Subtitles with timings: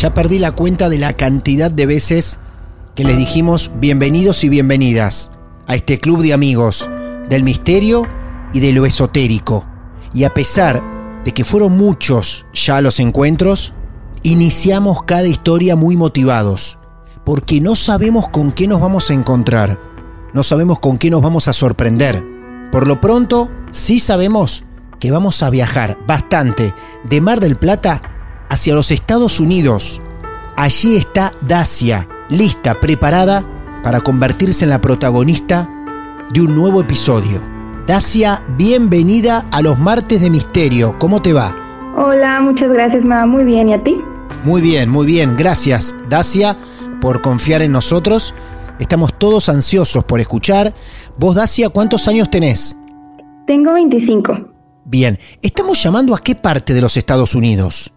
[0.00, 2.38] Ya perdí la cuenta de la cantidad de veces
[2.94, 5.30] que les dijimos bienvenidos y bienvenidas
[5.66, 6.88] a este club de amigos
[7.28, 8.08] del misterio
[8.54, 9.66] y de lo esotérico.
[10.14, 10.82] Y a pesar
[11.22, 13.74] de que fueron muchos ya los encuentros,
[14.22, 16.78] iniciamos cada historia muy motivados,
[17.22, 19.78] porque no sabemos con qué nos vamos a encontrar,
[20.32, 22.24] no sabemos con qué nos vamos a sorprender.
[22.72, 24.64] Por lo pronto, sí sabemos
[24.98, 28.19] que vamos a viajar bastante de Mar del Plata
[28.50, 30.02] hacia los Estados Unidos.
[30.56, 33.42] Allí está Dacia, lista, preparada
[33.82, 35.70] para convertirse en la protagonista
[36.30, 37.40] de un nuevo episodio.
[37.86, 40.98] Dacia, bienvenida a los martes de misterio.
[40.98, 41.56] ¿Cómo te va?
[41.96, 43.68] Hola, muchas gracias, me va muy bien.
[43.70, 43.98] ¿Y a ti?
[44.44, 45.36] Muy bien, muy bien.
[45.36, 46.56] Gracias, Dacia,
[47.00, 48.34] por confiar en nosotros.
[48.78, 50.74] Estamos todos ansiosos por escuchar.
[51.18, 52.76] Vos, Dacia, ¿cuántos años tenés?
[53.46, 54.32] Tengo 25.
[54.84, 57.92] Bien, ¿estamos llamando a qué parte de los Estados Unidos?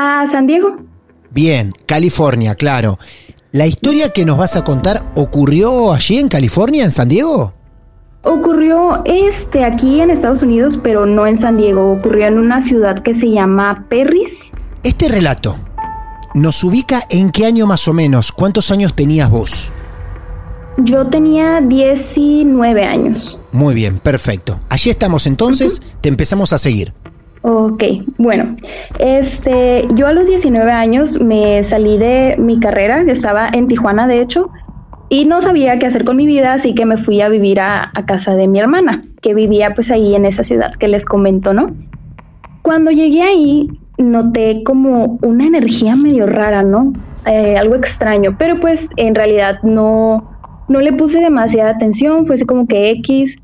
[0.00, 0.76] A San Diego.
[1.32, 3.00] Bien, California, claro.
[3.50, 7.52] ¿La historia que nos vas a contar ocurrió allí en California, en San Diego?
[8.22, 11.90] Ocurrió este aquí en Estados Unidos, pero no en San Diego.
[11.90, 14.52] Ocurrió en una ciudad que se llama Perris.
[14.84, 15.56] Este relato
[16.32, 18.30] nos ubica en qué año más o menos.
[18.30, 19.72] ¿Cuántos años tenías vos?
[20.76, 23.40] Yo tenía 19 años.
[23.50, 24.60] Muy bien, perfecto.
[24.68, 26.92] Allí estamos entonces, te empezamos a seguir.
[27.50, 27.82] Ok,
[28.18, 28.56] bueno,
[28.98, 34.20] este, yo a los 19 años me salí de mi carrera, estaba en Tijuana de
[34.20, 34.50] hecho,
[35.08, 37.90] y no sabía qué hacer con mi vida, así que me fui a vivir a,
[38.06, 41.74] casa de mi hermana, que vivía pues ahí en esa ciudad que les comento, ¿no?
[42.60, 46.92] Cuando llegué ahí, noté como una energía medio rara, ¿no?
[47.24, 50.30] Eh, algo extraño, pero pues en realidad no,
[50.68, 53.38] no le puse demasiada atención, fue así como que X.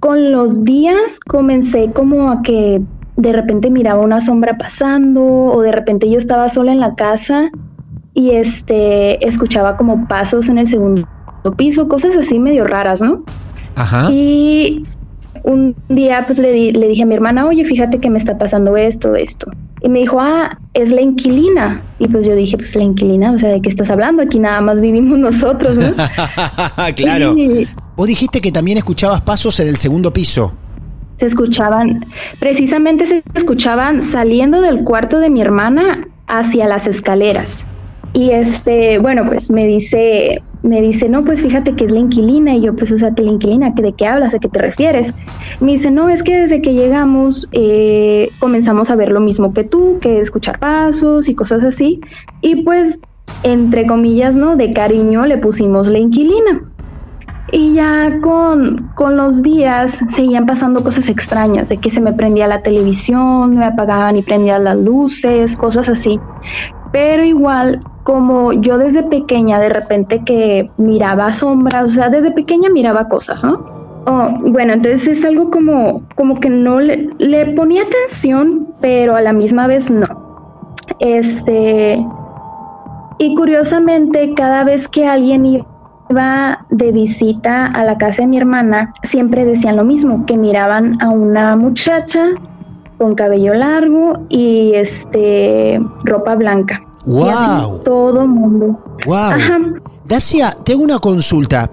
[0.00, 2.82] Con los días comencé como a que
[3.16, 7.50] de repente miraba una sombra pasando o de repente yo estaba sola en la casa
[8.14, 11.06] y este escuchaba como pasos en el segundo
[11.56, 13.24] piso, cosas así medio raras, ¿no?
[13.74, 14.08] Ajá.
[14.10, 14.84] Y
[15.44, 18.76] un día pues le, le dije a mi hermana, oye, fíjate que me está pasando
[18.76, 19.50] esto, esto.
[19.80, 21.82] Y me dijo, ah, es la inquilina.
[21.98, 24.22] Y pues yo dije, pues la inquilina, o sea, ¿de qué estás hablando?
[24.22, 25.92] Aquí nada más vivimos nosotros, ¿no?
[26.96, 27.34] claro.
[27.96, 30.54] Vos dijiste que también escuchabas pasos en el segundo piso
[31.22, 32.04] se escuchaban,
[32.40, 37.64] precisamente se escuchaban saliendo del cuarto de mi hermana hacia las escaleras.
[38.12, 42.56] Y este, bueno, pues me dice, me dice, no, pues fíjate que es la inquilina.
[42.56, 44.34] Y yo, pues, o sea, la inquilina, ¿de qué hablas?
[44.34, 45.14] ¿A qué te refieres?
[45.60, 49.62] Me dice, no, es que desde que llegamos eh, comenzamos a ver lo mismo que
[49.62, 52.00] tú, que escuchar pasos y cosas así.
[52.40, 52.98] Y pues,
[53.44, 54.56] entre comillas, ¿no?
[54.56, 56.71] De cariño le pusimos la inquilina.
[57.54, 62.46] Y ya con, con los días seguían pasando cosas extrañas, de que se me prendía
[62.46, 66.18] la televisión, me apagaban y prendían las luces, cosas así.
[66.92, 72.70] Pero igual, como yo desde pequeña de repente que miraba sombras, o sea, desde pequeña
[72.70, 73.60] miraba cosas, ¿no?
[74.06, 79.20] Oh, bueno, entonces es algo como, como que no le, le ponía atención, pero a
[79.20, 80.06] la misma vez no.
[81.00, 82.02] Este,
[83.18, 85.71] y curiosamente, cada vez que alguien iba
[86.12, 91.00] iba de visita a la casa de mi hermana, siempre decían lo mismo, que miraban
[91.00, 92.28] a una muchacha
[92.98, 96.82] con cabello largo y este ropa blanca.
[97.06, 97.80] ¡Wow!
[97.82, 98.78] todo mundo.
[99.06, 99.16] ¡Wow!
[99.16, 99.58] Ajá.
[100.04, 101.70] Dacia, tengo una consulta.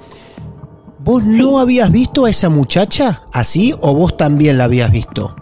[0.99, 5.35] ¿Vos no habías visto a esa muchacha así o vos también la habías visto?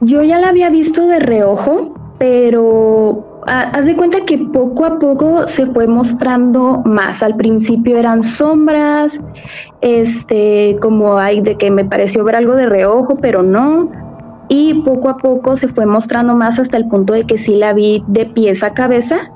[0.00, 5.46] Yo ya la había visto de reojo, pero haz de cuenta que poco a poco
[5.46, 7.22] se fue mostrando más.
[7.22, 9.20] Al principio eran sombras,
[9.80, 13.90] este, como hay de que me pareció ver algo de reojo, pero no.
[14.48, 17.72] Y poco a poco se fue mostrando más hasta el punto de que sí la
[17.72, 19.30] vi de pies a cabeza.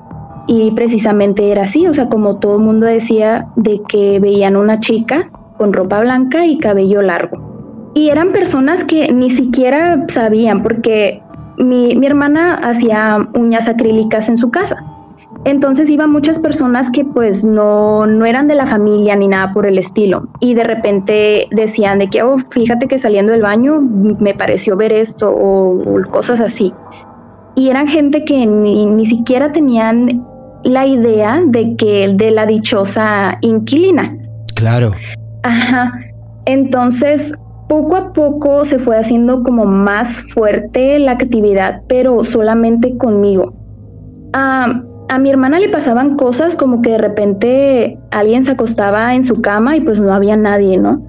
[0.47, 4.79] Y precisamente era así, o sea, como todo el mundo decía de que veían una
[4.79, 7.91] chica con ropa blanca y cabello largo.
[7.93, 11.21] Y eran personas que ni siquiera sabían, porque
[11.57, 14.77] mi, mi hermana hacía uñas acrílicas en su casa.
[15.43, 19.65] Entonces iban muchas personas que pues no, no eran de la familia ni nada por
[19.65, 20.27] el estilo.
[20.39, 24.91] Y de repente decían de que, oh, fíjate que saliendo del baño me pareció ver
[24.91, 26.73] esto o, o cosas así.
[27.55, 30.25] Y eran gente que ni, ni siquiera tenían
[30.63, 34.15] la idea de que de la dichosa inquilina.
[34.55, 34.91] Claro.
[35.43, 35.91] Ajá.
[36.45, 37.33] Entonces,
[37.71, 43.53] poco a poco se fue haciendo como más fuerte la actividad, pero solamente conmigo.
[44.33, 49.23] A, a mi hermana le pasaban cosas como que de repente alguien se acostaba en
[49.23, 51.01] su cama y pues no había nadie, ¿no?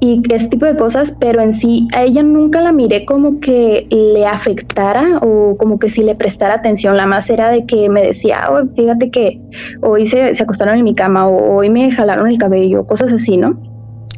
[0.00, 3.86] Y ese tipo de cosas, pero en sí a ella nunca la miré como que
[3.88, 6.96] le afectara o como que si le prestara atención.
[6.96, 9.40] La más era de que me decía, oh, fíjate que
[9.82, 13.36] hoy se, se acostaron en mi cama o hoy me jalaron el cabello, cosas así,
[13.36, 13.75] ¿no?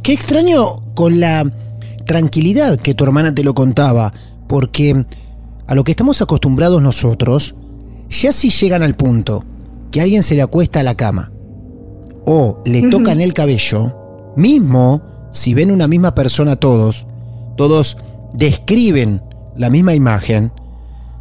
[0.08, 1.44] Qué extraño con la
[2.06, 4.10] tranquilidad que tu hermana te lo contaba,
[4.48, 5.04] porque
[5.66, 7.54] a lo que estamos acostumbrados nosotros,
[8.08, 9.44] ya si llegan al punto
[9.90, 11.30] que alguien se le acuesta a la cama
[12.24, 17.06] o le tocan el cabello, mismo si ven una misma persona todos,
[17.58, 17.98] todos
[18.32, 19.20] describen
[19.58, 20.52] la misma imagen,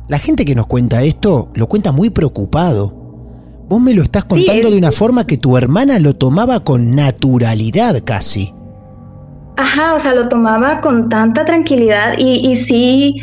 [0.08, 2.96] la gente que nos cuenta esto lo cuenta muy preocupado.
[3.68, 6.96] Vos me lo estás contando es- de una forma que tu hermana lo tomaba con
[6.96, 8.54] naturalidad casi.
[9.58, 13.16] Ajá, o sea, lo tomaba con tanta tranquilidad y, y sí,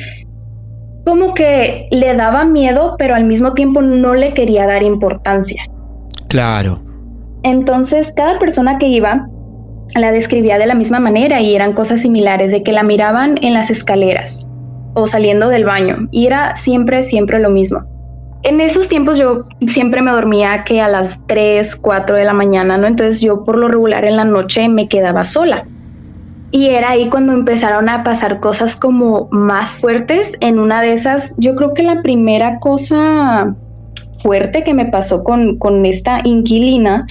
[1.07, 5.63] como que le daba miedo, pero al mismo tiempo no le quería dar importancia.
[6.29, 6.81] Claro.
[7.43, 9.29] Entonces, cada persona que iba
[9.95, 13.55] la describía de la misma manera y eran cosas similares, de que la miraban en
[13.55, 14.49] las escaleras
[14.95, 17.81] o saliendo del baño y era siempre, siempre lo mismo.
[18.43, 22.77] En esos tiempos yo siempre me dormía que a las 3, 4 de la mañana,
[22.77, 22.87] ¿no?
[22.87, 25.67] Entonces yo por lo regular en la noche me quedaba sola.
[26.55, 30.37] Y era ahí cuando empezaron a pasar cosas como más fuertes.
[30.39, 33.57] En una de esas, yo creo que la primera cosa
[34.23, 37.07] fuerte que me pasó con, con esta inquilina,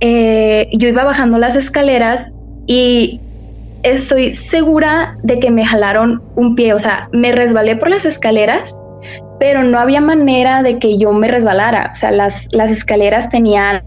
[0.00, 2.32] eh, yo iba bajando las escaleras
[2.66, 3.20] y
[3.82, 8.74] estoy segura de que me jalaron un pie, o sea, me resbalé por las escaleras,
[9.38, 13.82] pero no había manera de que yo me resbalara, o sea, las, las escaleras tenían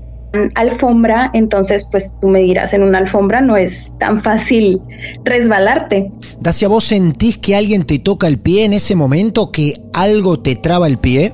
[0.56, 4.80] alfombra, entonces pues tú me dirás, en una alfombra no es tan fácil
[5.24, 6.12] resbalarte.
[6.40, 10.56] Dacia, ¿vos sentís que alguien te toca el pie en ese momento, que algo te
[10.56, 11.34] traba el pie?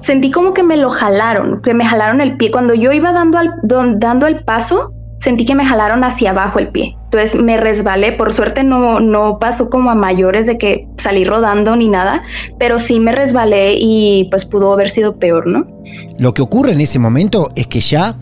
[0.00, 2.50] Sentí como que me lo jalaron, que me jalaron el pie.
[2.50, 4.92] Cuando yo iba dando, al, don- dando el paso,
[5.22, 6.96] sentí que me jalaron hacia abajo el pie.
[7.04, 11.76] Entonces me resbalé, por suerte no, no pasó como a mayores de que salí rodando
[11.76, 12.22] ni nada,
[12.58, 15.66] pero sí me resbalé y pues pudo haber sido peor, ¿no?
[16.18, 18.14] Lo que ocurre en ese momento es que ya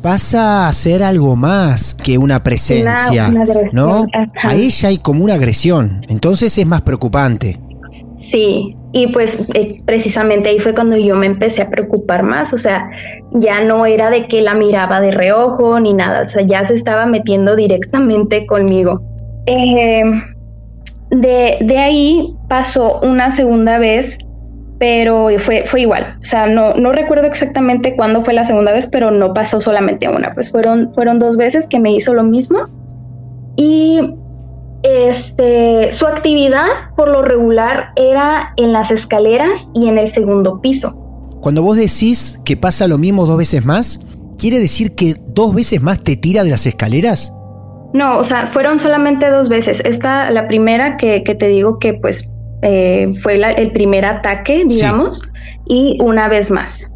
[0.00, 4.06] pasa a ser algo más que una presencia, Una- una ¿no?
[4.14, 4.48] ajá.
[4.48, 7.60] Ahí ya hay como una agresión, entonces es más preocupante.
[8.16, 12.58] Sí, y pues eh, precisamente ahí fue cuando yo me empecé a preocupar más, o
[12.58, 12.90] sea,
[13.32, 16.74] ya no era de que la miraba de reojo ni nada, o sea, ya se
[16.74, 19.00] estaba metiendo directamente conmigo.
[19.46, 20.02] Eh,
[21.10, 24.18] de, de ahí pasó una segunda vez,
[24.80, 28.88] pero fue, fue igual, o sea, no, no recuerdo exactamente cuándo fue la segunda vez,
[28.88, 32.66] pero no pasó solamente una, pues fueron, fueron dos veces que me hizo lo mismo.
[33.56, 34.14] Y
[34.82, 40.90] este, su actividad por lo regular era en las escaleras y en el segundo piso.
[41.40, 44.00] Cuando vos decís que pasa lo mismo dos veces más,
[44.38, 47.32] ¿quiere decir que dos veces más te tira de las escaleras?
[47.92, 49.80] No, o sea, fueron solamente dos veces.
[49.84, 54.64] Esta, la primera que, que te digo que pues eh, fue la- el primer ataque,
[54.68, 54.76] Sí.
[54.76, 55.22] digamos,
[55.66, 56.92] y una vez más.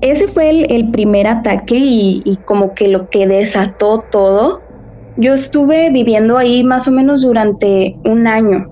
[0.00, 4.60] Ese fue el, el primer ataque y, y como que lo que desató todo.
[5.16, 8.68] Yo estuve viviendo ahí más o menos durante un año.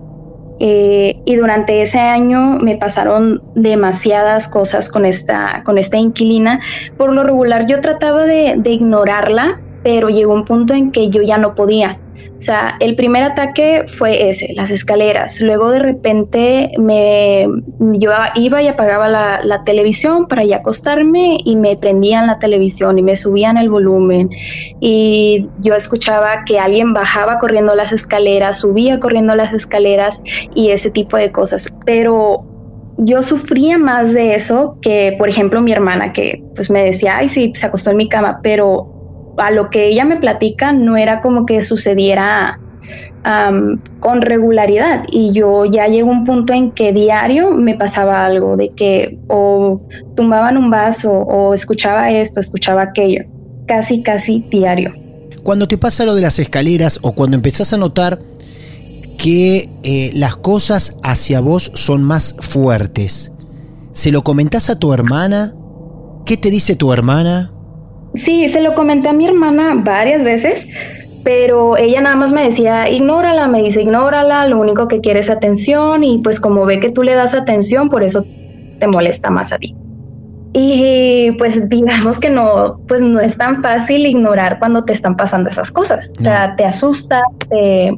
[0.63, 6.61] eh, y durante ese año me pasaron demasiadas cosas con esta, con esta inquilina.
[6.99, 11.23] Por lo regular yo trataba de, de ignorarla pero llegó un punto en que yo
[11.23, 11.99] ya no podía.
[12.41, 15.43] O sea, el primer ataque fue ese, las escaleras.
[15.43, 17.47] Luego de repente me,
[17.79, 23.03] yo iba y apagaba la, televisión para ya acostarme y me prendían la televisión y
[23.03, 24.31] me subían el volumen.
[24.81, 30.23] Y yo escuchaba que alguien bajaba corriendo las escaleras, subía corriendo las escaleras
[30.55, 31.77] y ese tipo de cosas.
[31.85, 32.47] Pero
[32.97, 37.29] yo sufría más de eso que, por ejemplo, mi hermana, que pues me decía, ay,
[37.29, 39.00] sí, se acostó en mi cama, pero
[39.37, 42.59] a lo que ella me platica no era como que sucediera
[44.01, 48.71] con regularidad y yo ya llegó un punto en que diario me pasaba algo de
[48.71, 49.83] que o
[50.17, 53.25] tumbaban un vaso o escuchaba esto, escuchaba aquello,
[53.67, 54.95] casi, casi diario.
[55.43, 58.21] Cuando te pasa lo de las escaleras o cuando empezás a notar
[59.19, 63.33] que eh, las cosas hacia vos son más fuertes,
[63.93, 65.55] ¿se lo comentás a tu hermana?
[66.25, 67.53] ¿Qué te dice tu hermana?
[68.15, 70.69] Sí, se lo comenté a mi hermana varias veces,
[71.23, 75.31] pero ella nada más me decía, ignórala, me dice, ignórala, lo único que quiere es
[75.31, 78.25] atención y pues como ve que tú le das atención, por eso
[78.79, 79.75] te molesta más a ti.
[80.53, 85.49] Y pues digamos que no, pues no es tan fácil ignorar cuando te están pasando
[85.49, 86.11] esas cosas.
[86.19, 87.97] O sea, te asusta, te,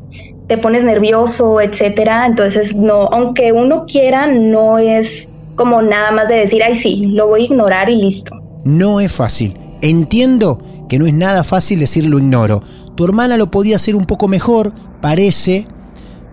[0.49, 2.27] te pones nervioso, etcétera.
[2.27, 7.29] Entonces, no, aunque uno quiera, no es como nada más de decir, ay, sí, lo
[7.29, 8.39] voy a ignorar y listo.
[8.65, 9.55] No es fácil.
[9.83, 12.63] Entiendo que no es nada fácil decir lo ignoro.
[12.95, 15.67] Tu hermana lo podía hacer un poco mejor, parece,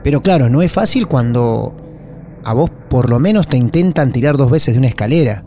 [0.03, 1.75] pero claro, no es fácil cuando
[2.43, 5.43] a vos por lo menos te intentan tirar dos veces de una escalera.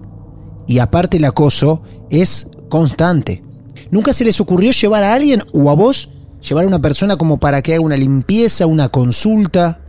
[0.67, 3.43] Y aparte el acoso es constante.
[3.91, 7.39] ¿Nunca se les ocurrió llevar a alguien o a vos llevar a una persona como
[7.39, 9.81] para que haga una limpieza, una consulta?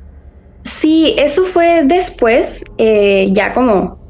[0.62, 4.03] Sí, eso fue después, eh, ya como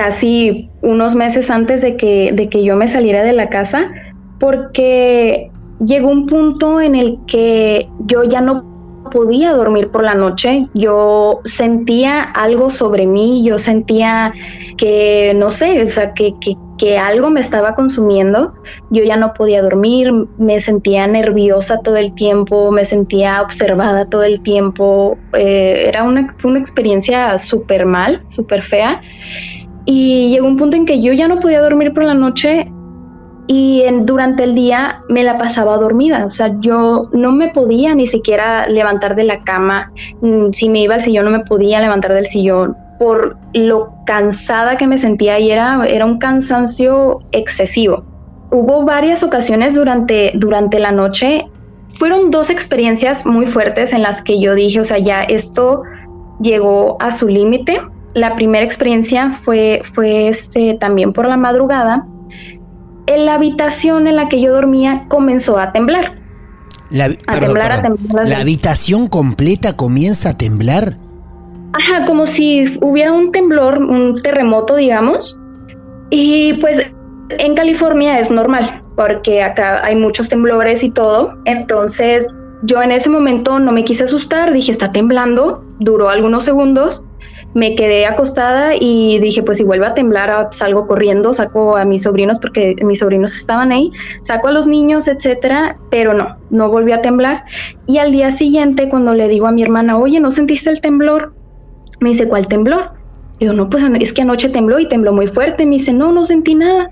[0.00, 3.90] casi unos meses antes de que, de que yo me saliera de la casa,
[4.38, 5.50] porque
[5.84, 8.64] llegó un punto en el que yo ya no
[9.12, 14.32] podía dormir por la noche, yo sentía algo sobre mí, yo sentía
[14.78, 16.32] que, no sé, o sea, que,
[16.78, 18.54] que, algo me estaba consumiendo,
[18.88, 24.22] yo ya no podía dormir, me sentía nerviosa todo el tiempo, me sentía observada todo
[24.22, 29.02] el tiempo, eh, era una, una experiencia súper mal, súper fea.
[29.90, 32.70] Y llegó un punto en que yo ya no podía dormir por la noche
[33.48, 36.26] y durante el día me la pasaba dormida.
[36.26, 39.90] O sea, yo no me podía ni siquiera levantar de la cama.
[40.20, 44.76] Mm, si me iba al sillón, no me podía levantar del sillón por lo cansada
[44.76, 48.04] que me sentía y era, era un cansancio excesivo.
[48.52, 51.46] Hubo varias ocasiones durante, durante la noche.
[51.98, 55.82] Fueron dos experiencias muy fuertes en las que yo dije, o sea, ya esto
[56.40, 57.80] llegó a su límite
[58.14, 62.06] la primera experiencia fue, fue este, también por la madrugada.
[63.06, 66.20] En la habitación en la que yo dormía comenzó a temblar.
[66.90, 68.28] La, a temblar, a temblar.
[68.28, 70.96] ¿La habitación completa comienza a temblar?
[71.72, 75.38] Ajá, como si hubiera un temblor, un terremoto, digamos.
[76.10, 76.80] Y pues
[77.30, 81.34] en California es normal, porque acá hay muchos temblores y todo.
[81.44, 82.26] Entonces
[82.62, 87.06] yo en ese momento no me quise asustar, dije, está temblando, duró algunos segundos
[87.54, 91.84] me quedé acostada y dije, pues si vuelve a temblar, ah, salgo corriendo, saco a
[91.84, 93.90] mis sobrinos porque mis sobrinos estaban ahí,
[94.22, 97.44] saco a los niños, etcétera, pero no, no volvió a temblar.
[97.86, 101.34] Y al día siguiente, cuando le digo a mi hermana, oye, ¿no sentiste el temblor?
[102.00, 102.92] Me dice, ¿cuál temblor?
[103.40, 105.66] Digo, no, pues es que anoche tembló y tembló muy fuerte.
[105.66, 106.90] Me dice, no, no sentí nada.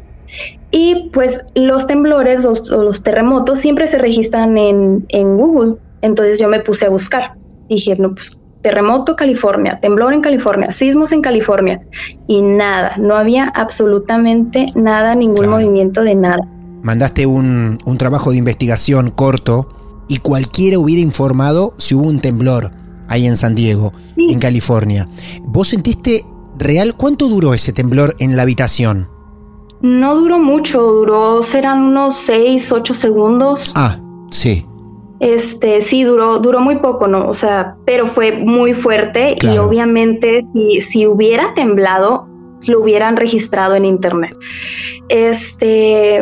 [0.70, 5.76] Y pues los temblores o los, terremotos siempre se registran en, en Google.
[6.02, 7.34] Entonces yo me puse a buscar.
[7.68, 11.80] Dije, no, pues terremoto California, temblor en California, sismos en California
[12.26, 16.46] y nada, no había absolutamente nada, ningún movimiento de nada.
[16.82, 19.74] Mandaste un, un, trabajo de investigación corto
[20.06, 22.72] y cualquiera hubiera informado si hubo un temblor
[23.08, 25.08] ahí en San Diego, en California.
[25.44, 26.26] ¿Vos sentiste
[26.58, 29.08] real cuánto duró ese temblor en la habitación?
[29.80, 33.72] No duró mucho, duró, serán unos 6, 8 segundos.
[33.74, 33.96] Ah,
[34.30, 34.66] sí.
[35.20, 37.28] Este, sí, duró, duró muy poco, ¿no?
[37.28, 42.28] O sea, pero fue muy fuerte y obviamente si, si hubiera temblado,
[42.66, 44.36] lo hubieran registrado en internet.
[45.08, 46.20] Este,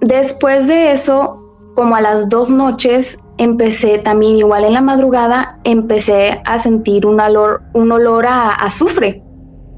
[0.00, 1.42] después de eso,
[1.74, 7.20] como a las dos noches, empecé también igual en la madrugada, empecé a sentir un
[7.20, 9.22] olor, un olor a azufre,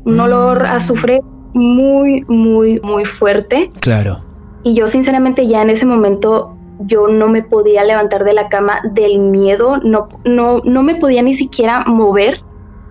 [0.05, 0.77] un olor a mm.
[0.77, 1.21] azufre
[1.55, 3.71] muy, muy, muy fuerte.
[3.81, 4.21] Claro.
[4.63, 8.81] Y yo sinceramente ya en ese momento yo no me podía levantar de la cama
[8.93, 12.41] del miedo, no, no, no me podía ni siquiera mover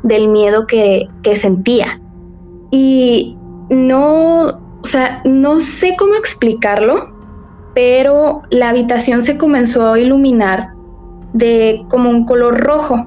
[0.04, 2.02] del miedo que, que sentía.
[2.72, 3.38] Y
[3.70, 7.14] no, o sea, no sé cómo explicarlo,
[7.74, 10.70] pero la habitación se comenzó a iluminar
[11.34, 13.06] de como un color rojo.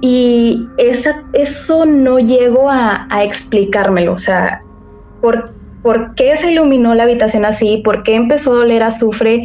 [0.00, 4.62] Y esa, eso no llego a, explicármelo, o sea,
[5.20, 5.52] por,
[5.82, 9.44] por qué se iluminó la habitación así, por qué empezó a oler azufre,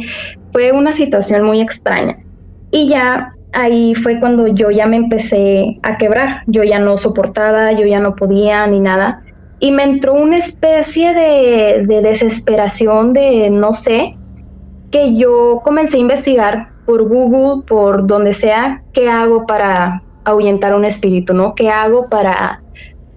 [0.52, 2.18] fue una situación muy extraña.
[2.70, 7.72] Y ya ahí fue cuando yo ya me empecé a quebrar, yo ya no soportaba,
[7.72, 9.22] yo ya no podía ni nada.
[9.60, 14.16] Y me entró una especie de, de desesperación de no sé,
[14.90, 20.84] que yo comencé a investigar por Google, por donde sea, qué hago para ahuyentar un
[20.84, 21.54] espíritu, ¿no?
[21.54, 22.62] ¿Qué hago para,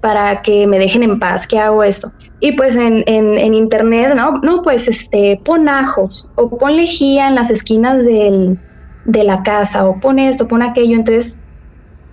[0.01, 1.47] para que me dejen en paz?
[1.47, 2.11] ¿Qué hago esto?
[2.39, 4.39] Y pues en, en, internet, ¿no?
[4.39, 8.57] No, pues este, pon ajos o pon lejía en las esquinas del,
[9.05, 10.95] de la casa o pon esto, pon aquello.
[10.95, 11.43] Entonces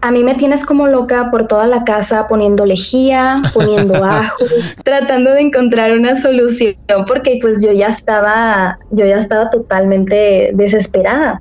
[0.00, 4.45] a mí me tienes como loca por toda la casa poniendo lejía, poniendo ajo,
[4.85, 6.76] tratando de encontrar una solución
[7.07, 11.40] porque pues yo ya estaba, yo ya estaba totalmente desesperada.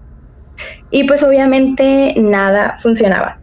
[0.89, 3.39] Y pues obviamente nada funcionaba.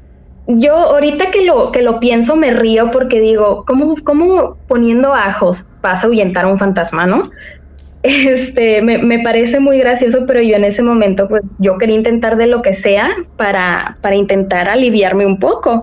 [0.46, 5.66] Yo ahorita que lo, que lo pienso me río porque digo, ¿cómo, cómo poniendo ajos
[5.80, 7.30] vas a ahuyentar a un fantasma, no?
[8.04, 12.46] este, me, parece muy gracioso, pero yo en ese momento, pues yo quería intentar de
[12.46, 15.82] lo que sea para, para intentar aliviarme un poco.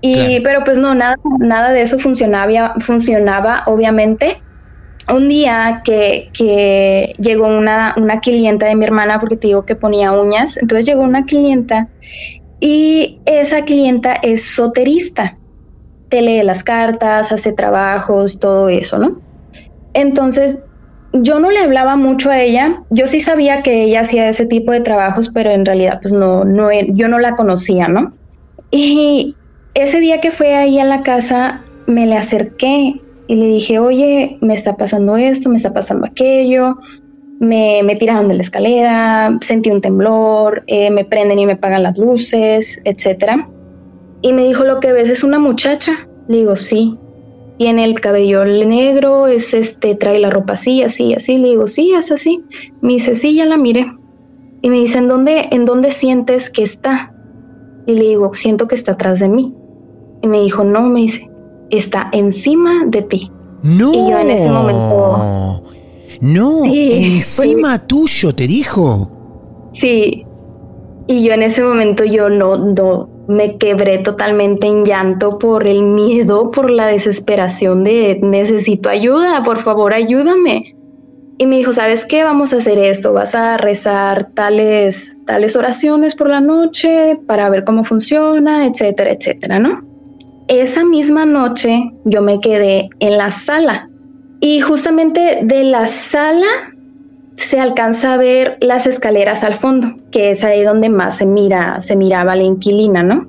[0.00, 4.40] Y, pero pues no, nada, nada de eso funcionaba, funcionaba, obviamente.
[5.12, 9.74] Un día que, que llegó una, una clienta de mi hermana, porque te digo que
[9.74, 11.88] ponía uñas, entonces llegó una clienta
[12.62, 15.36] y esa clienta es soterista.
[16.08, 19.20] Te lee las cartas, hace trabajos, todo eso, ¿no?
[19.94, 20.62] Entonces
[21.12, 22.84] yo no le hablaba mucho a ella.
[22.90, 26.44] Yo sí sabía que ella hacía ese tipo de trabajos, pero en realidad pues no,
[26.44, 28.12] no, yo no la conocía, ¿no?
[28.70, 29.34] Y
[29.74, 32.94] ese día que fue ahí a la casa, me le acerqué
[33.26, 36.76] y le dije, oye, me está pasando esto, me está pasando aquello,
[37.42, 41.82] me, me tiraron de la escalera, sentí un temblor, eh, me prenden y me apagan
[41.82, 43.46] las luces, etc.
[44.22, 45.92] Y me dijo, lo que ves es una muchacha.
[46.28, 46.98] Le digo, sí
[47.58, 51.38] tiene el cabello negro, es este, trae la ropa así, así, así.
[51.38, 52.44] Le digo, sí, es así.
[52.80, 53.86] Me dice, sí, ya la miré.
[54.62, 57.12] Y me dice, ¿en dónde, ¿en dónde sientes que está?
[57.86, 59.54] Y le digo, siento que está atrás de mí.
[60.22, 61.28] Y me dijo, no, me dice,
[61.70, 63.32] está encima de ti.
[63.62, 63.92] No.
[63.92, 65.51] Y yo en ese momento.
[66.22, 69.10] No, encima tuyo, te dijo.
[69.72, 70.24] Sí.
[71.08, 75.82] Y yo en ese momento yo no, no, me quebré totalmente en llanto por el
[75.82, 80.76] miedo, por la desesperación de necesito ayuda, por favor ayúdame.
[81.38, 82.22] Y me dijo, ¿sabes qué?
[82.22, 87.64] Vamos a hacer esto, vas a rezar tales, tales oraciones por la noche para ver
[87.64, 89.82] cómo funciona, etcétera, etcétera, ¿no?
[90.46, 93.88] Esa misma noche yo me quedé en la sala
[94.42, 96.48] y justamente de la sala
[97.36, 101.80] se alcanza a ver las escaleras al fondo, que es ahí donde más se mira,
[101.80, 103.28] se miraba la inquilina, ¿no?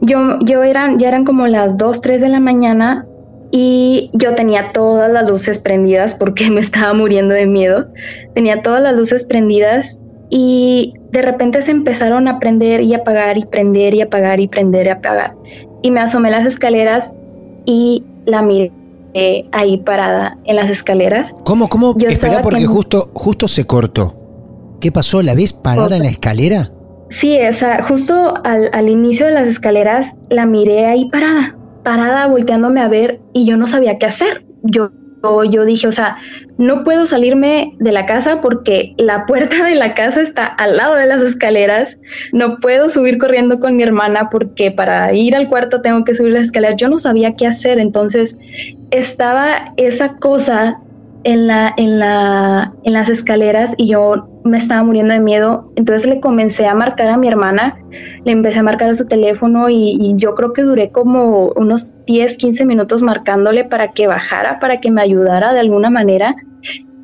[0.00, 3.06] Yo, yo eran, ya eran como las 2, 3 de la mañana
[3.52, 7.86] y yo tenía todas las luces prendidas porque me estaba muriendo de miedo.
[8.34, 13.44] Tenía todas las luces prendidas y de repente se empezaron a prender y apagar y
[13.44, 15.36] prender y apagar y prender y apagar.
[15.80, 17.16] Y me asomé las escaleras
[17.66, 18.72] y la miré
[19.52, 21.34] ahí parada en las escaleras.
[21.44, 21.94] ¿Cómo, cómo?
[21.98, 24.16] Espera porque justo, justo se cortó.
[24.80, 25.22] ¿Qué pasó?
[25.22, 26.70] ¿La ves parada en la escalera?
[27.10, 32.80] Sí, esa, justo al, al inicio de las escaleras la miré ahí parada, parada volteándome
[32.80, 34.44] a ver y yo no sabía qué hacer.
[34.62, 34.90] Yo
[35.44, 36.16] yo dije, o sea,
[36.58, 40.94] no puedo salirme de la casa porque la puerta de la casa está al lado
[40.94, 41.98] de las escaleras,
[42.32, 46.34] no puedo subir corriendo con mi hermana porque para ir al cuarto tengo que subir
[46.34, 48.38] las escaleras, yo no sabía qué hacer, entonces
[48.90, 50.80] estaba esa cosa
[51.24, 55.72] en, la, en, la, en las escaleras y yo me estaba muriendo de miedo.
[55.74, 57.78] Entonces le comencé a marcar a mi hermana,
[58.24, 62.36] le empecé a marcar a su teléfono y, yo creo que duré como unos 10,
[62.36, 66.36] 15 minutos marcándole para que bajara, para que me ayudara de alguna manera.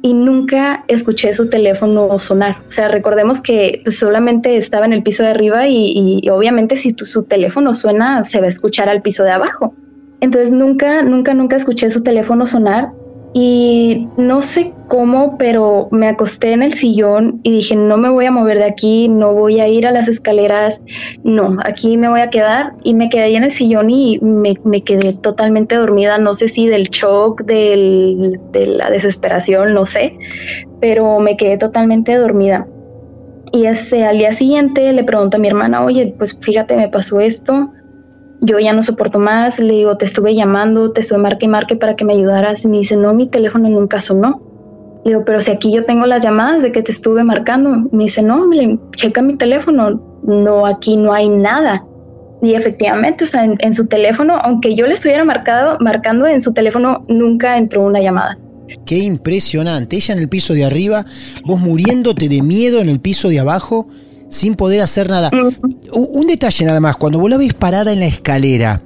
[0.02, 2.62] Y nunca escuché su teléfono sonar.
[2.66, 6.94] O sea, recordemos que pues, solamente estaba en el piso de arriba y, obviamente si
[6.94, 9.74] su teléfono suena se va a escuchar al piso de abajo.
[10.20, 12.92] Entonces nunca, nunca, nunca escuché su teléfono sonar
[13.32, 18.26] y no sé cómo, pero me acosté en el sillón y dije, no me voy
[18.26, 20.82] a mover de aquí, no voy a ir a las escaleras,
[21.22, 22.72] no, aquí me voy a quedar.
[22.82, 26.66] Y me quedé ahí en el sillón y me, quedé totalmente dormida, no sé si
[26.66, 30.18] del shock, del, de la desesperación, no sé,
[30.80, 32.66] pero me quedé totalmente dormida.
[33.52, 37.20] Y ese, al día siguiente le pregunto a mi hermana, oye, pues fíjate, me pasó
[37.20, 37.70] esto
[38.40, 41.76] yo ya no soporto más, le digo, te estuve llamando, te estuve marque y marque
[41.76, 42.64] para que me ayudaras.
[42.64, 44.42] Y me dice, no, mi teléfono nunca sonó.
[45.04, 47.70] Le digo, pero si aquí yo tengo las llamadas de que te estuve marcando.
[47.92, 50.00] Me dice, no, le, checa mi teléfono.
[50.22, 51.84] No, aquí no hay nada.
[52.42, 56.54] Y efectivamente, o sea, en, su teléfono, aunque yo le estuviera marcado, marcando en su
[56.54, 58.38] teléfono, nunca entró una llamada.
[58.86, 59.96] Qué impresionante.
[59.96, 61.04] Ella en el piso de arriba,
[61.44, 63.88] vos muriéndote de miedo en el piso de abajo,
[64.30, 65.30] sin poder hacer nada.
[65.92, 68.80] Un detalle nada más, cuando vos la ves parada en la escalera,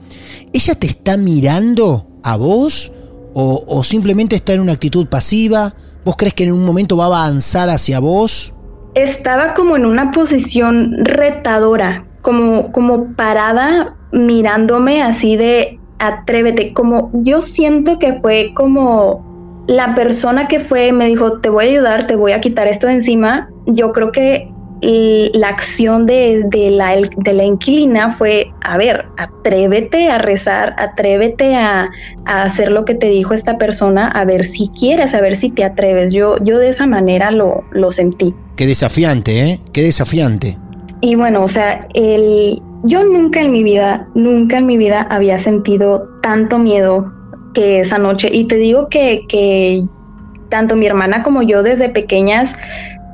[0.53, 2.91] ¿ella te está mirando a vos
[3.35, 5.73] o, o simplemente está en una actitud pasiva?
[6.05, 8.53] ¿Vos crees que en un momento va a avanzar hacia vos?
[8.95, 17.41] Estaba como en una posición retadora, como, como parada mirándome así de atrévete, como yo
[17.41, 22.17] siento que fue como la persona que fue, me dijo, te voy a ayudar, te
[22.17, 24.53] voy a quitar esto de encima, yo creo que
[24.87, 31.91] la acción de, la, de la inquilina fue, a ver, atrévete a rezar, atrévete a,
[32.27, 35.65] hacer lo que te dijo esta persona, a ver si quieres, a ver si te
[35.65, 36.13] atreves.
[36.13, 38.35] Yo, yo de esa manera lo, lo sentí.
[38.57, 39.61] Qué desafiante, ¿eh?
[39.73, 40.59] Qué desafiante.
[41.01, 45.39] Y bueno, o sea, el, yo nunca en mi vida, nunca en mi vida había
[45.39, 47.05] sentido tanto miedo
[47.53, 48.29] que esa noche.
[48.33, 49.85] Y te digo que, que
[50.49, 52.57] tanto mi hermana como yo desde pequeñas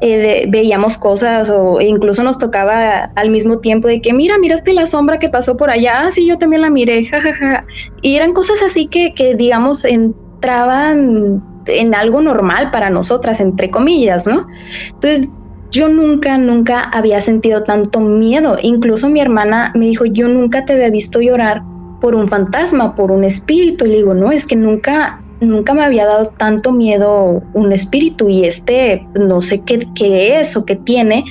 [0.01, 4.87] eh, veíamos cosas o incluso nos tocaba al mismo tiempo de que mira, miraste la
[4.87, 7.67] sombra que pasó por allá, ah, sí, yo también la miré, jajaja.
[8.03, 14.27] Y eran cosas así que, que digamos, entraban en algo normal para nosotras, entre comillas,
[14.27, 14.47] ¿no?
[14.95, 15.29] Entonces,
[15.71, 18.57] yo nunca, nunca había sentido tanto miedo.
[18.61, 21.63] Incluso mi hermana me dijo, yo nunca te había visto llorar
[22.01, 23.85] por un fantasma, por un espíritu.
[23.85, 28.29] Y le digo, no, es que nunca, nunca me había dado tanto miedo un espíritu
[28.29, 31.25] y este, no sé qué, qué es o qué tiene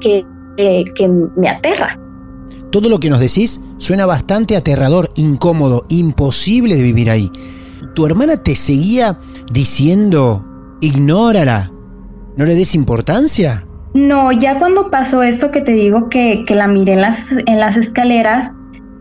[0.00, 0.24] que,
[0.56, 1.98] que me aterra.
[2.70, 7.30] Todo lo que nos decís suena bastante aterrador, incómodo, imposible de vivir ahí.
[7.94, 9.18] ¿Tu hermana te seguía
[9.52, 10.44] diciendo,
[10.80, 11.72] ignórala,
[12.36, 13.66] no le des importancia?
[13.94, 17.78] No, ya cuando pasó esto que te digo que, la miré en las, en las
[17.78, 18.52] escaleras,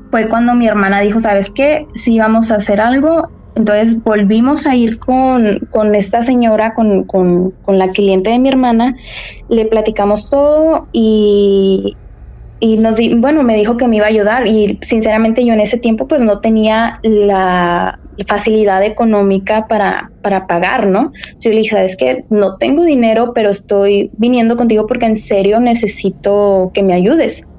[0.10, 1.86] fue cuando mi hermana dijo, ¿sabes qué?
[1.96, 8.32] Si vamos a hacer algo, entonces volvimos a ir con, esta señora, con, la cliente
[8.32, 8.96] de mi hermana,
[9.50, 11.96] le platicamos todo y,
[12.60, 15.78] y nos bueno, me dijo que me iba a ayudar y sinceramente yo en ese
[15.78, 21.12] tiempo pues no tenía la, facilidad económica para, para pagar, ¿no?
[21.42, 25.60] Yo le dije, sabes que no tengo dinero, pero estoy viniendo contigo porque en serio
[25.60, 27.55] necesito que me ayudes.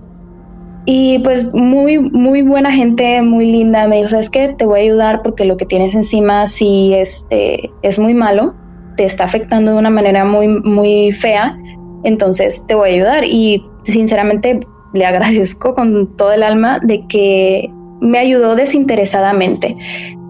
[0.89, 4.83] Y pues muy, muy buena gente, muy linda, me dijo, sabes que te voy a
[4.85, 8.55] ayudar porque lo que tienes encima sí este, es muy malo,
[8.97, 11.59] te está afectando de una manera muy, muy fea,
[12.05, 13.25] entonces te voy a ayudar.
[13.25, 14.61] Y sinceramente
[14.95, 17.69] le agradezco con todo el alma de que
[18.01, 19.77] me ayudó desinteresadamente.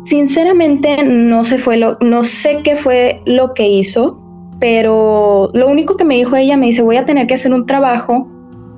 [0.05, 4.23] Sinceramente no sé fue lo, no sé qué fue lo que hizo,
[4.59, 7.67] pero lo único que me dijo ella me dice voy a tener que hacer un
[7.67, 8.29] trabajo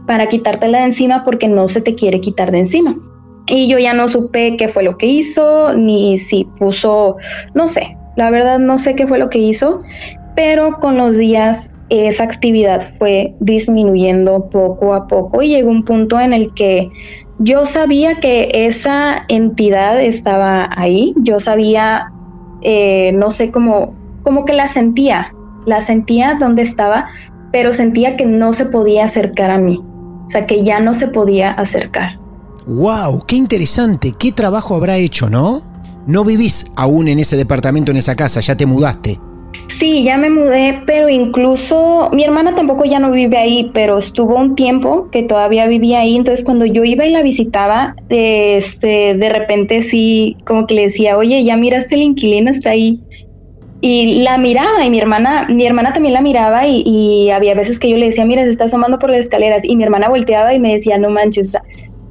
[0.08, 2.96] para quitártela de encima porque no se te quiere quitar de encima.
[3.46, 7.16] Y yo ya no supe qué fue lo que hizo, ni si puso,
[7.54, 9.82] no sé, la verdad no sé qué fue lo que hizo,
[10.34, 16.18] pero con los días esa actividad fue disminuyendo poco a poco y llegó un punto
[16.20, 16.90] en el que
[17.38, 22.12] yo sabía que esa entidad estaba ahí, yo sabía,
[22.62, 25.32] eh, no sé cómo, como que la sentía,
[25.64, 27.08] la sentía donde estaba,
[27.52, 29.80] pero sentía que no se podía acercar a mí,
[30.28, 32.18] o sea, que ya no se podía acercar.
[32.66, 33.24] ¡Wow!
[33.26, 34.12] ¡Qué interesante!
[34.18, 35.62] ¿Qué trabajo habrá hecho, no?
[36.06, 39.18] No vivís aún en ese departamento, en esa casa, ya te mudaste.
[39.68, 44.36] Sí, ya me mudé, pero incluso mi hermana tampoco ya no vive ahí, pero estuvo
[44.36, 49.28] un tiempo que todavía vivía ahí, entonces cuando yo iba y la visitaba, este, de
[49.30, 53.00] repente sí, como que le decía, oye, ya miraste el inquilino, está ahí.
[53.80, 57.78] Y la miraba y mi hermana, mi hermana también la miraba y, y había veces
[57.78, 60.52] que yo le decía, mira, se está asomando por las escaleras y mi hermana volteaba
[60.52, 61.62] y me decía, no manches, o sea,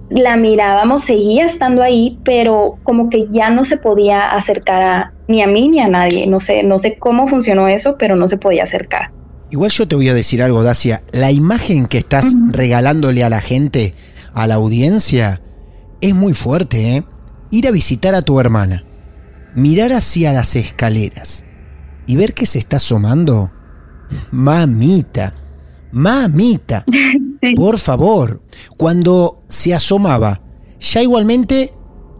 [0.10, 5.42] la mirábamos, seguía estando ahí, pero como que ya no se podía acercar a, ni
[5.42, 6.28] a mí ni a nadie.
[6.28, 9.12] No sé, no sé cómo funcionó eso, pero no se podía acercar.
[9.50, 11.04] Igual yo te voy a decir algo, Dacia.
[11.12, 13.94] La imagen que estás regalándole a la gente,
[14.34, 15.42] a la audiencia,
[16.00, 17.04] es muy fuerte, ¿eh?
[17.50, 18.86] Ir a visitar a tu hermana,
[19.56, 21.47] mirar hacia las escaleras
[22.08, 23.52] y ver que se está asomando.
[24.32, 25.34] Mamita,
[25.92, 26.84] mamita.
[27.56, 28.42] Por favor,
[28.78, 30.42] cuando se asomaba,
[30.80, 31.74] ya igualmente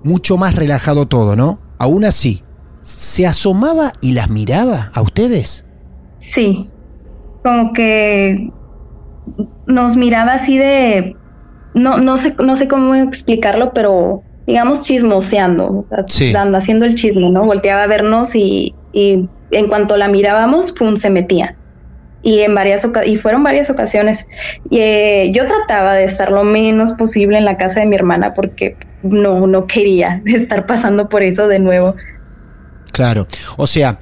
[0.04, 1.60] mucho más relajado todo, ¿no?
[1.80, 2.44] Aún así,
[2.82, 5.66] ¿se asomaba y las miraba a ustedes?
[6.20, 6.68] Sí,
[7.44, 8.52] como que
[9.66, 11.16] nos miraba así de...
[11.74, 16.32] No, no, sé, no sé cómo explicarlo, pero digamos, chismoseando, Sí.
[16.32, 17.46] dando- haciendo el chisme, ¿no?
[17.46, 21.56] Volteaba a vernos y, y en cuanto la mirábamos, pum, se metía.
[22.24, 24.26] Y en varias y fueron varias ocasiones.
[24.70, 28.34] Y, eh, yo trataba de estar lo menos posible en la casa de mi hermana
[28.34, 31.94] porque no, no quería estar pasando por eso de nuevo.
[32.92, 33.28] Claro.
[33.58, 34.00] O sea,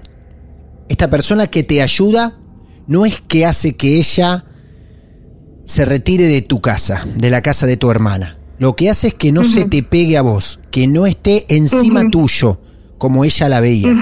[0.87, 2.33] esta persona que te ayuda
[2.87, 4.45] no es que hace que ella
[5.65, 8.34] se retire de tu casa, de la casa de tu hermana.
[8.57, 12.09] Lo que hace es que no se te pegue a vos, que no esté encima
[12.09, 12.59] tuyo,
[12.97, 13.93] como ella la veía.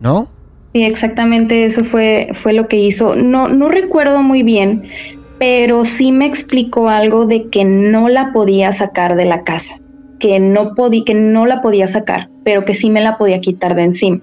[0.00, 0.28] ¿no?
[0.74, 3.14] Sí, exactamente eso fue, fue lo que hizo.
[3.16, 4.88] No, no recuerdo muy bien,
[5.38, 9.76] pero sí me explicó algo de que no la podía sacar de la casa,
[10.18, 13.74] que no podía, que no la podía sacar, pero que sí me la podía quitar
[13.74, 14.20] de encima.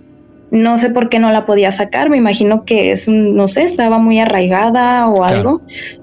[0.51, 3.63] No sé por qué no la podía sacar, me imagino que es un, no sé,
[3.63, 5.37] estaba muy arraigada o Claro.
[5.37, 5.61] algo.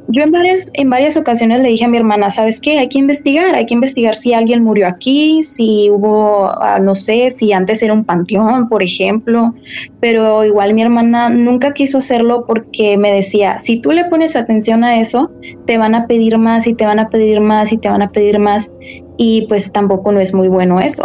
[0.09, 2.79] Yo en varias, en varias ocasiones le dije a mi hermana, ¿sabes qué?
[2.79, 7.31] Hay que investigar, hay que investigar si alguien murió aquí, si hubo, ah, no sé,
[7.31, 9.55] si antes era un panteón, por ejemplo,
[10.01, 14.83] pero igual mi hermana nunca quiso hacerlo porque me decía, si tú le pones atención
[14.83, 15.31] a eso,
[15.67, 18.11] te van a pedir más y te van a pedir más y te van a
[18.13, 18.75] pedir más
[19.19, 21.05] y pues tampoco no es muy bueno eso.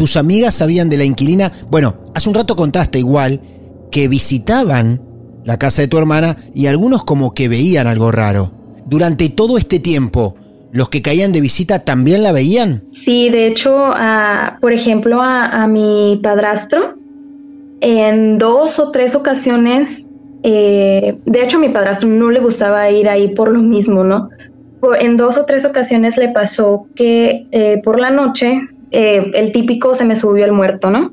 [0.00, 1.52] Tus amigas sabían de la inquilina.
[1.70, 3.38] Bueno, hace un rato contaste igual
[3.90, 4.98] que visitaban
[5.44, 8.50] la casa de tu hermana y algunos como que veían algo raro.
[8.86, 10.36] Durante todo este tiempo,
[10.72, 12.84] ¿los que caían de visita también la veían?
[12.92, 13.90] Sí, de hecho,
[14.62, 16.94] por ejemplo, a, mi padrastro,
[17.82, 20.06] en dos o tres ocasiones,
[20.42, 24.30] eh, de hecho a mi padrastro no le gustaba ir ahí por lo mismo, ¿no?
[24.98, 29.94] En dos o tres ocasiones le pasó que eh, por la noche, eh, el típico
[29.94, 31.12] se me subió el muerto, ¿no?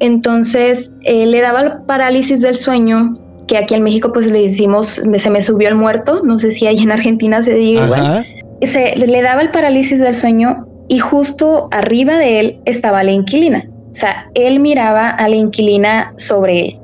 [0.00, 5.02] Entonces eh, le daba el parálisis del sueño, que aquí en México pues le decimos
[5.16, 8.26] se me subió el muerto, no sé si ahí en Argentina se diga igual
[8.66, 13.68] se le daba el parálisis del sueño y justo arriba de él estaba la inquilina.
[13.90, 16.78] O sea, él miraba a la inquilina sobre él.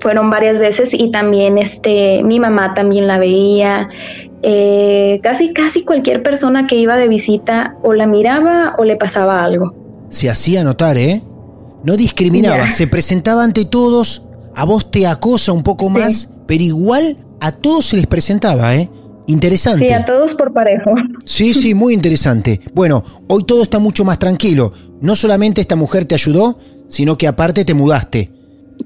[0.00, 3.88] Fueron varias veces y también este, mi mamá también la veía.
[4.46, 9.42] Eh, casi, casi cualquier persona que iba de visita o la miraba o le pasaba
[9.42, 9.74] algo.
[10.10, 11.22] Se hacía notar, ¿eh?
[11.82, 12.70] No discriminaba, Ya.
[12.70, 17.86] se presentaba ante todos, a vos te acosa un poco más, pero igual a todos
[17.86, 18.90] se les presentaba, ¿eh?
[19.26, 19.86] Interesante.
[19.86, 20.92] Sí, a todos por parejo.
[21.24, 22.60] Sí, sí, muy interesante.
[22.74, 24.72] Bueno, hoy todo está mucho más tranquilo.
[25.00, 28.30] No solamente esta mujer te ayudó, sino que aparte te mudaste.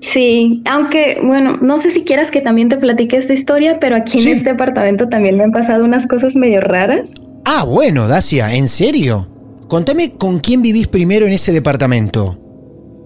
[0.00, 4.18] Sí, aunque, bueno, no sé si quieras que también te platique esta historia, pero aquí
[4.20, 4.30] Sí.
[4.30, 7.14] en este apartamento también me han pasado unas cosas medio raras.
[7.44, 9.28] Ah, bueno, Dacia, ¿en serio?
[9.68, 12.38] Contame con quién vivís primero en ese departamento.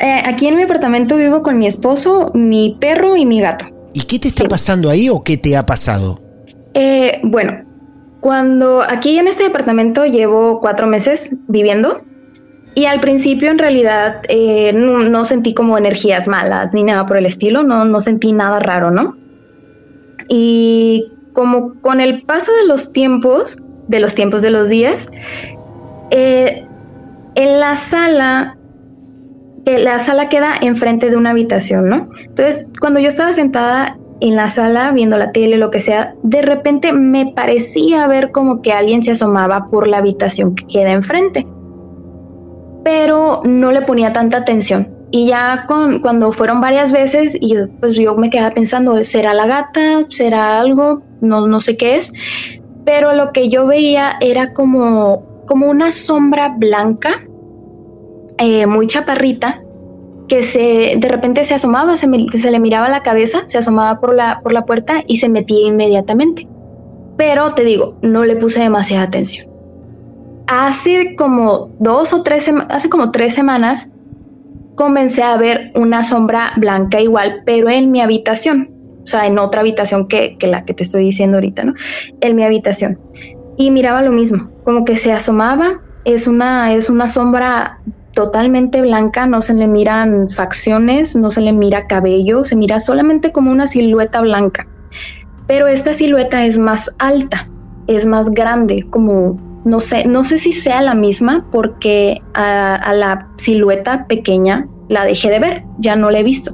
[0.01, 3.67] Eh, aquí en mi apartamento vivo con mi esposo, mi perro y mi gato.
[3.95, 4.49] ¿Y qué te está Sí.
[4.49, 6.21] pasando ahí o qué te ha pasado?
[6.75, 7.53] Eh, bueno,
[8.21, 11.99] cuando aquí en este departamento llevo cuatro meses viviendo
[12.75, 17.27] y al principio en realidad eh, no, sentí como energías malas ni nada por el
[17.27, 19.17] estilo, no, no sentí nada raro, ¿no?
[20.29, 23.59] Y como con el paso de los tiempos,
[23.89, 25.11] de los tiempos de los días,
[26.11, 26.67] eh,
[27.35, 28.57] en la sala
[29.65, 32.09] que la sala queda enfrente de una habitación, ¿no?
[32.21, 36.43] Entonces, cuando yo estaba sentada en la sala viendo la tele, lo que sea, de
[36.43, 41.47] repente me parecía ver como que alguien se asomaba por la habitación que queda enfrente.
[42.85, 44.89] Pero no le ponía tanta atención.
[45.11, 49.47] Y ya cuando fueron varias veces, y yo, pues yo me quedaba pensando, ¿será la
[49.47, 50.07] gata?
[50.09, 51.03] ¿Será algo?
[51.21, 52.13] No, no sé qué es.
[52.85, 57.11] Pero lo que yo veía era como, como una sombra blanca
[58.39, 59.63] eh, muy chaparrita
[60.29, 64.17] que se de repente se asomaba, se, se le miraba la cabeza, se asomaba por
[64.17, 66.49] la, por la puerta y se metía inmediatamente.
[67.19, 69.52] Pero te digo, no le puse demasiada atención.
[70.47, 73.93] Hace como dos o tres, hace como tres semanas
[74.75, 78.71] comencé a ver una sombra blanca igual, pero en mi habitación.
[79.05, 81.75] O sea, en otra habitación que, que la que te estoy diciendo ahorita, ¿no?
[82.21, 83.01] En mi habitación.
[83.57, 87.81] Y miraba lo mismo, como que se asomaba, es una, es una sombra
[88.13, 93.33] totalmente blanca, no se le miran facciones, no se le mira cabello, se mira solamente
[93.33, 94.67] como una silueta blanca.
[95.47, 97.49] Pero esta silueta es más alta,
[97.87, 103.29] es más grande, como no sé, no sé si sea la misma porque a, la
[103.37, 106.53] silueta pequeña la dejé de ver, ya no la he visto.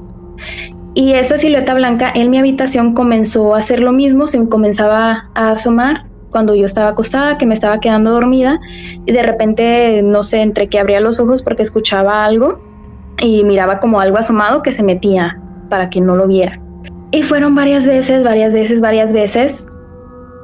[0.94, 5.31] Y esta silueta blanca en mi habitación comenzó a hacer lo mismo, se me comenzaba
[5.35, 8.61] a asomar cuando yo estaba acostada, que me estaba quedando dormida
[9.07, 12.61] y de repente, no sé, entre que abría los ojos porque escuchaba algo
[13.18, 15.40] y miraba como algo asomado que se metía
[15.71, 16.61] para que no lo viera.
[17.11, 19.67] Y fueron varias veces, varias veces, varias veces,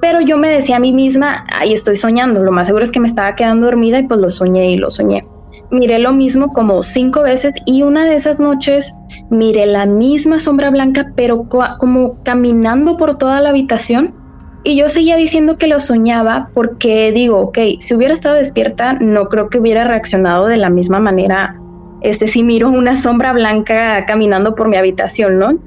[0.04, 3.00] pero yo me decía a mí misma, ahí estoy soñando, lo más seguro es que
[3.00, 5.26] me estaba quedando dormida y pues lo soñé y lo soñé.
[5.70, 8.92] miré lo mismo como cinco veces y una de esas noches
[9.30, 14.14] miré la misma sombra blanca, pero como caminando por toda la habitación.
[14.62, 19.30] Y yo seguía diciendo que lo soñaba porque digo, ok, si hubiera estado despierta, no
[19.30, 21.58] creo que hubiera reaccionado de la misma manera.
[22.02, 25.58] Este, si miro una sombra blanca caminando por mi habitación, ¿no?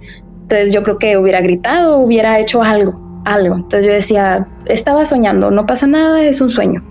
[0.43, 3.56] Entonces yo creo que hubiera gritado, hubiera hecho algo, algo.
[3.56, 6.84] Entonces yo decía, estaba soñando, no pasa nada, es un sueño.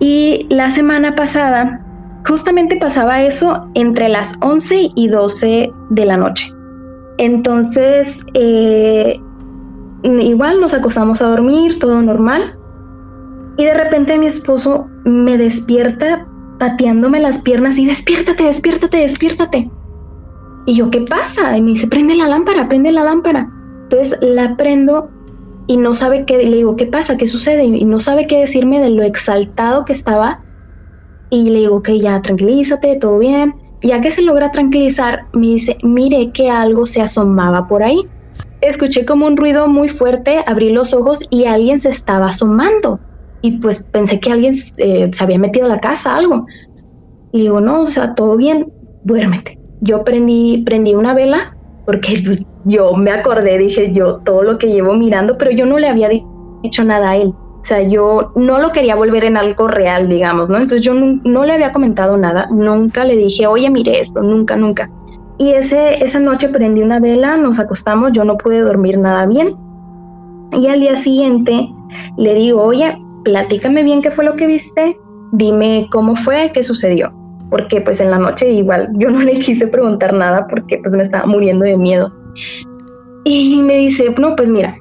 [0.00, 1.80] Y la semana pasada
[2.26, 6.52] justamente pasaba eso entre las 11 y 12 de la noche.
[7.18, 9.20] Entonces, eh,
[10.02, 12.58] igual nos acostamos a dormir, todo normal.
[13.56, 16.26] Y de repente mi esposo me despierta
[16.58, 19.70] pateándome las piernas y despiértate, despiértate, despiértate.
[20.66, 21.56] Y yo, ¿qué pasa?
[21.56, 23.48] Y me dice, prende la lámpara, prende la lámpara.
[23.84, 25.10] Entonces la prendo
[25.66, 27.16] y no sabe qué, le digo, ¿qué pasa?
[27.16, 27.64] ¿Qué sucede?
[27.64, 30.44] Y no sabe qué decirme de lo exaltado que estaba
[31.30, 33.54] y le digo, que ya, tranquilízate, todo bien.
[33.82, 38.00] Ya que se logra tranquilizar, me dice, mire que algo se asomaba por ahí.
[38.60, 43.00] Escuché como un ruido muy fuerte, abrí los ojos y alguien se estaba asomando.
[43.42, 46.46] Y pues pensé que alguien eh, se había metido a la casa, algo.
[47.32, 48.72] Y digo, no, o sea, todo bien,
[49.02, 49.58] duérmete.
[49.80, 51.53] Yo prendí, prendí una vela
[51.84, 55.88] porque yo me acordé, dije yo, todo lo que llevo mirando, pero yo no le
[55.88, 56.08] había
[56.62, 57.28] dicho nada a él.
[57.28, 60.58] O sea, yo no lo quería volver en algo real, digamos, ¿no?
[60.58, 64.90] Entonces yo no, le había comentado nada, nunca le dije, oye, mire esto, nunca, nunca.
[65.38, 69.56] Y ese, esa noche prendí una vela, nos acostamos, yo no pude dormir nada bien.
[70.52, 71.68] Y al día siguiente
[72.18, 74.98] le digo, oye, platícame bien qué fue lo que viste,
[75.32, 77.12] dime cómo fue, qué sucedió.
[77.54, 81.04] Porque pues en la noche igual yo no le quise preguntar nada porque pues me
[81.04, 82.12] estaba muriendo de miedo.
[83.22, 84.76] Y me dice, no, pues mira,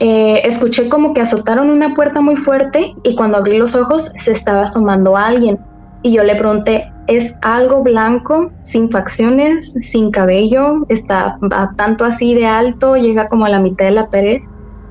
[0.00, 4.32] eh, escuché como que azotaron una puerta muy fuerte y cuando abrí los ojos se
[4.32, 5.60] estaba asomando alguien.
[6.02, 10.84] Y yo le pregunté, ¿es algo blanco, sin facciones, sin cabello?
[10.88, 11.38] ¿Está
[11.76, 12.96] tanto así de alto?
[12.96, 14.40] ¿Llega como a la mitad de la pared?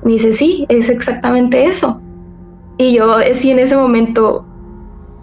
[0.04, 2.00] Me dice, sí, es exactamente eso.
[2.78, 4.46] Y yo sí en ese momento,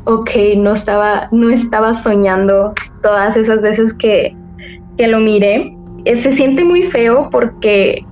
[0.06, 4.36] ok, no estaba, no estaba soñando todas esas veces que,
[4.98, 5.76] que lo miré.
[6.06, 8.06] Eh, se siente muy feo porque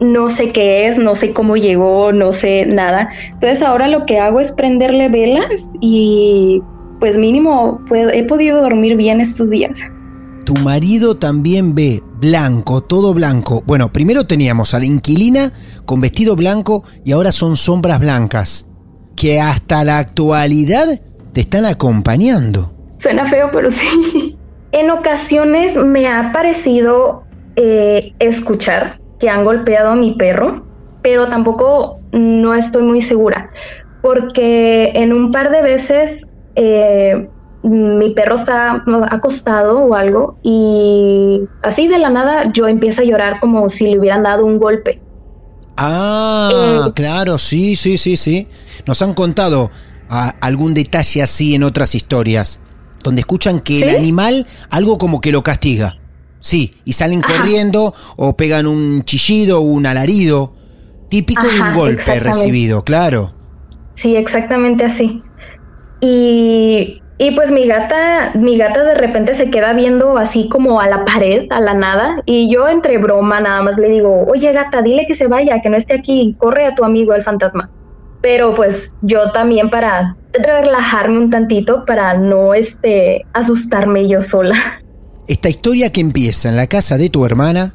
[0.00, 3.10] no sé qué es, no sé cómo llegó, no sé nada.
[3.32, 6.62] Entonces ahora lo que hago es prenderle velas y
[7.00, 9.80] pues mínimo he podido dormir bien estos días.
[10.44, 13.62] Tu marido también ve blanco, todo blanco.
[13.66, 15.52] Bueno, primero teníamos a la inquilina
[15.84, 18.66] con vestido blanco y ahora son sombras blancas
[19.16, 21.00] que hasta la actualidad
[21.36, 22.72] te están acompañando.
[22.96, 24.38] Suena feo, pero sí.
[24.72, 27.24] En ocasiones me ha parecido
[27.56, 30.66] eh, escuchar que han golpeado a mi perro,
[31.02, 33.50] pero tampoco no estoy muy segura,
[34.02, 37.28] porque en un par de veces eh,
[37.62, 43.40] mi perro está acostado o algo y así de la nada yo empiezo a llorar
[43.40, 45.00] como si le hubieran dado un golpe.
[45.76, 48.48] Ah, eh, claro, sí, sí, sí, sí.
[48.86, 49.70] Nos han contado
[50.08, 52.60] ah, algún detalle así en otras historias,
[53.02, 55.98] donde escuchan que el animal algo como que lo castiga.
[56.40, 60.54] Sí, y salen corriendo o pegan un chillido o un alarido,
[61.08, 63.34] típico de un golpe recibido, claro.
[63.94, 65.22] Sí, exactamente así.
[66.00, 70.88] Y, y pues mi gata, mi gata de repente se queda viendo así como a
[70.88, 74.82] la pared, a la nada, y yo entre broma nada más le digo, oye gata,
[74.82, 77.70] dile que se vaya, que no esté aquí, corre a tu amigo el fantasma.
[78.22, 84.82] Pero pues yo también para relajarme un tantito, para no este, asustarme yo sola.
[85.28, 87.74] Esta historia que empieza en la casa de tu hermana,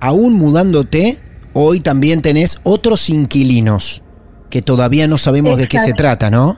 [0.00, 1.18] aún mudándote,
[1.52, 4.02] hoy también tenés otros inquilinos
[4.50, 6.56] que todavía no sabemos de qué se trata, ¿no?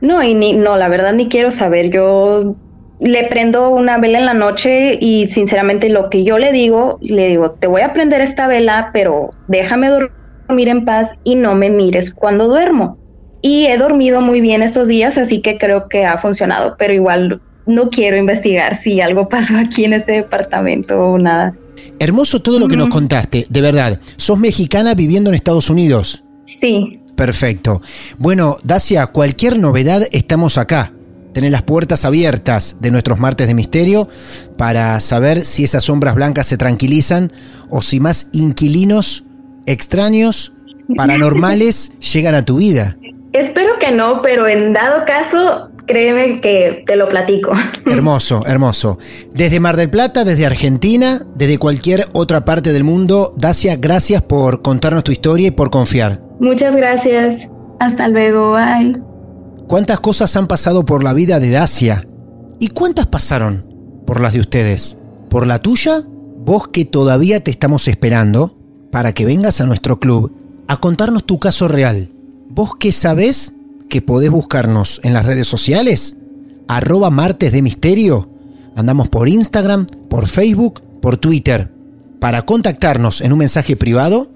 [0.00, 1.90] No, y ni, no, la verdad ni quiero saber.
[1.90, 2.56] Yo
[3.00, 7.28] le prendo una vela en la noche y sinceramente lo que yo le digo, le
[7.28, 10.19] digo, te voy a prender esta vela, pero déjame dormir
[10.58, 12.98] en paz y no me mires cuando duermo.
[13.42, 17.40] Y he dormido muy bien estos días, así que creo que ha funcionado, pero igual
[17.66, 21.54] no quiero investigar si algo pasó aquí en este departamento o nada.
[21.98, 24.00] Hermoso todo lo que nos contaste, de verdad.
[24.16, 26.24] ¿Sos mexicana viviendo en Estados Unidos?
[26.46, 27.00] Sí.
[27.16, 27.80] Perfecto.
[28.18, 30.92] Bueno, Dacia, cualquier novedad estamos acá.
[31.32, 34.08] Tener las puertas abiertas de nuestros martes de misterio
[34.56, 37.32] para saber si esas sombras blancas se tranquilizan
[37.68, 39.24] o si más inquilinos
[39.70, 40.52] extraños,
[40.96, 42.96] paranormales, llegan a tu vida.
[43.32, 47.52] Espero que no, pero en dado caso, créeme que te lo platico.
[47.86, 48.98] Hermoso, hermoso.
[49.32, 54.62] Desde Mar del Plata, desde Argentina, desde cualquier otra parte del mundo, Dacia, gracias por
[54.62, 56.20] contarnos tu historia y por confiar.
[56.40, 57.48] Muchas gracias.
[57.78, 59.00] Hasta luego, bye.
[59.68, 62.06] ¿Cuántas cosas han pasado por la vida de Dacia?
[62.58, 64.96] ¿Y cuántas pasaron por las de ustedes?
[65.28, 66.02] ¿Por la tuya?
[66.06, 68.59] Vos que todavía te estamos esperando
[68.90, 70.32] para que vengas a nuestro club
[70.66, 72.10] a contarnos tu caso real.
[72.48, 73.54] Vos que sabés
[73.88, 76.16] que podés buscarnos en las redes sociales,
[76.68, 78.28] arroba martes de misterio.
[78.76, 81.72] Andamos por Instagram, por Facebook, por Twitter,
[82.20, 84.30] para contactarnos en un mensaje privado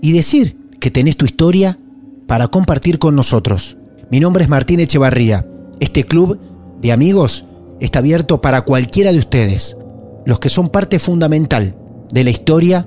[0.00, 1.78] y decir que tenés tu historia
[2.26, 3.76] para compartir con nosotros.
[4.10, 5.46] Mi nombre es Martín Echevarría.
[5.80, 6.38] Este club
[6.80, 7.44] de amigos
[7.80, 9.76] está abierto para cualquiera de ustedes,
[10.26, 11.74] los que son parte fundamental
[12.12, 12.86] de la historia